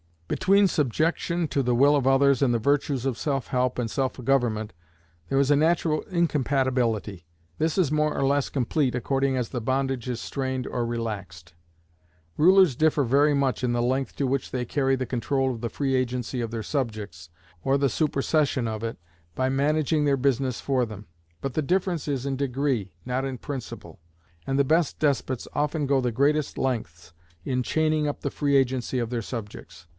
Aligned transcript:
Between 0.27 0.67
subjection 0.67 1.47
to 1.49 1.61
the 1.61 1.75
will 1.75 1.93
of 1.95 2.07
others 2.07 2.41
and 2.41 2.53
the 2.53 2.57
virtues 2.57 3.05
of 3.05 3.17
self 3.17 3.47
help 3.47 3.77
and 3.77 3.91
self 3.91 4.13
government 4.23 4.71
there 5.27 5.37
is 5.37 5.51
a 5.51 5.57
natural 5.57 6.01
incompatibility. 6.03 7.27
This 7.59 7.77
is 7.77 7.91
more 7.91 8.17
or 8.17 8.25
less 8.25 8.47
complete 8.49 8.95
according 8.95 9.35
as 9.35 9.49
the 9.49 9.59
bondage 9.61 10.07
is 10.09 10.21
strained 10.21 10.65
or 10.67 10.85
relaxed. 10.85 11.53
Rulers 12.37 12.77
differ 12.77 13.03
very 13.03 13.33
much 13.35 13.61
in 13.63 13.73
the 13.73 13.81
length 13.81 14.15
to 14.15 14.25
which 14.25 14.49
they 14.51 14.63
carry 14.63 14.95
the 14.95 15.05
control 15.05 15.51
of 15.53 15.59
the 15.61 15.69
free 15.69 15.95
agency 15.95 16.39
of 16.41 16.49
their 16.49 16.63
subjects, 16.63 17.29
or 17.63 17.77
the 17.77 17.89
supersession 17.89 18.69
of 18.69 18.83
it 18.83 18.97
by 19.35 19.49
managing 19.49 20.05
their 20.05 20.17
business 20.17 20.61
for 20.61 20.85
them. 20.85 21.07
But 21.41 21.55
the 21.55 21.61
difference 21.61 22.07
is 22.07 22.25
in 22.25 22.37
degree, 22.37 22.93
not 23.05 23.25
in 23.25 23.37
principle; 23.37 23.99
and 24.47 24.57
the 24.57 24.63
best 24.63 24.97
despots 24.97 25.47
often 25.53 25.85
go 25.85 25.99
the 25.99 26.11
greatest 26.11 26.57
lengths 26.57 27.13
in 27.43 27.61
chaining 27.63 28.07
up 28.07 28.21
the 28.21 28.31
free 28.31 28.55
agency 28.55 28.97
of 28.97 29.09
their 29.09 29.21
subjects. 29.21 29.87